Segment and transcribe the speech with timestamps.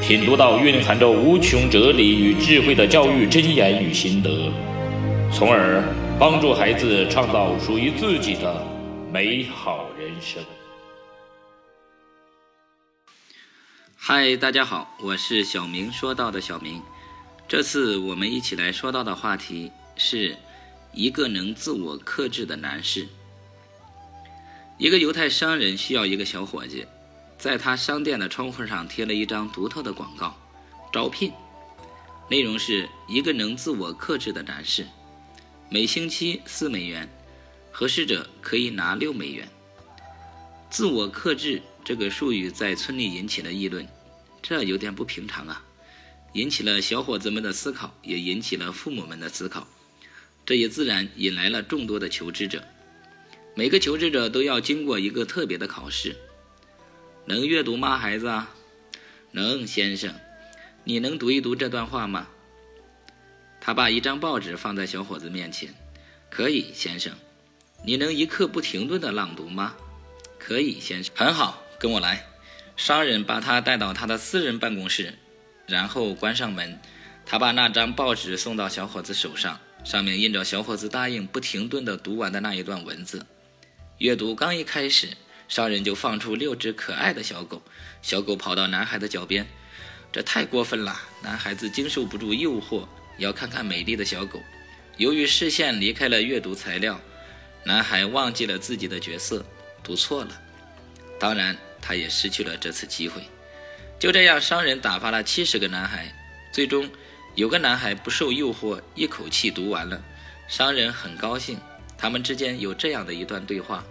[0.00, 4.50] 品读到蕴含着无穷哲理与智慧的教育箴言与心得，
[5.30, 5.84] 从而
[6.18, 8.66] 帮助孩子创造属于自己的
[9.12, 10.42] 美好人生。
[13.94, 16.82] 嗨，大家好，我是小明说到的小明。
[17.46, 20.34] 这次我们一起来说到的话题是
[20.92, 23.06] 一个能自我克制的男士。
[24.78, 26.86] 一个犹太商人需要一个小伙计。
[27.40, 30.38] 在他商店的窗户上贴了一张独特的广告，
[30.92, 31.32] 招聘，
[32.28, 34.86] 内容是一个能自我克制的男士，
[35.70, 37.08] 每星期四美元，
[37.72, 39.48] 合适者可以拿六美元。
[40.68, 43.88] 自我克制这个术语在村里引起了议论，
[44.42, 45.64] 这有点不平常啊，
[46.34, 49.66] 引起了小伙子们的思考，也引起了父母们的思考，
[50.44, 52.62] 这也自然引来了众多的求职者。
[53.54, 56.14] 每个求职者都要经过一个特别的考试。
[57.30, 58.50] 能阅读吗，孩子啊？
[59.30, 60.12] 能，先生。
[60.82, 62.26] 你能读一读这段话吗？
[63.60, 65.72] 他把一张报纸放在小伙子面前。
[66.28, 67.12] 可以，先生。
[67.84, 69.76] 你能一刻不停顿地朗读吗？
[70.40, 71.14] 可以，先生。
[71.14, 72.26] 很好，跟我来。
[72.76, 75.14] 商人把他带到他的私人办公室，
[75.68, 76.80] 然后关上门。
[77.24, 83.24] 他把那张报纸送到小伙子手上，上面印着小伙子答应不停顿地读完的那一段文字。
[83.98, 85.16] 阅读刚一开始。
[85.50, 87.60] 商人就放出六只可爱的小狗，
[88.02, 89.48] 小狗跑到男孩的脚边，
[90.12, 90.98] 这太过分了。
[91.22, 92.86] 男孩子经受不住诱惑，
[93.18, 94.40] 要看看美丽的小狗。
[94.96, 97.00] 由于视线离开了阅读材料，
[97.64, 99.44] 男孩忘记了自己的角色，
[99.82, 100.40] 读错了。
[101.18, 103.20] 当然，他也失去了这次机会。
[103.98, 106.14] 就这样，商人打发了七十个男孩，
[106.52, 106.88] 最终
[107.34, 110.00] 有个男孩不受诱惑，一口气读完了。
[110.46, 111.58] 商人很高兴。
[111.98, 113.84] 他们之间有这样的一段对话。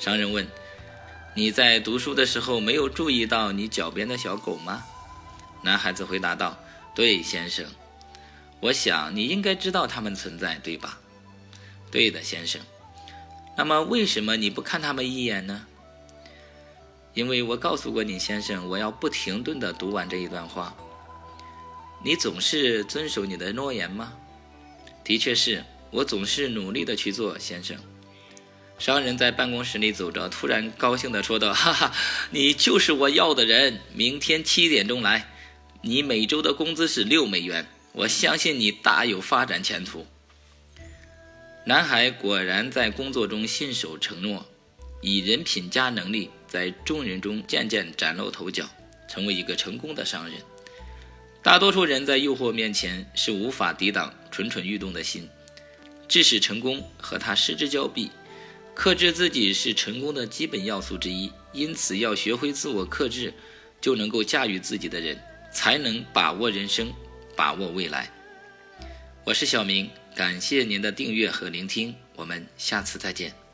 [0.00, 0.48] 商人问
[1.36, 4.82] ：“你在读书的时候没有注意到你脚边的小狗吗？”
[5.62, 6.58] 男孩子回答道
[6.96, 7.66] ：“对，先生。
[8.60, 10.98] 我想你应该知道它们存在，对吧
[11.92, 12.62] ？”“对的，先生。
[13.58, 15.66] ”“那么为什么你不看它们一眼呢
[17.12, 20.74] ？”“因为我告诉过你，先生，我要不停顿地读完这一段话。
[22.02, 24.14] ”“你总是遵守你的诺言吗
[25.04, 27.76] ？”“的确是我总是努力的去做，先生。”
[28.80, 31.92] 商人在办公室里走着，突然高兴地说道：“哈哈，
[32.30, 33.78] 你就是我要的人！
[33.92, 35.30] 明天七点钟来，
[35.82, 37.66] 你每周的工资是六美元。
[37.92, 40.06] 我相信你大有发展前途。”
[41.66, 44.46] 男孩果然在工作中信守承诺，
[45.02, 48.66] 以人品加能力，在众人中渐渐崭露头角，
[49.06, 50.36] 成为一个成功的商人。
[51.42, 55.28] 大多数人在诱惑面前是无法抵挡蠢蠢欲动的心，
[56.08, 58.10] 致使成功和他失之交臂。
[58.74, 63.34] 克制自己是成功的基本要素之一，因此要学会自我克制，
[63.80, 65.20] 就能够驾驭自己的人，
[65.52, 66.90] 才能把握人生，
[67.36, 68.10] 把握未来。
[69.24, 73.49] 我是小明，感谢您的订阅和聆听，我们下次再见。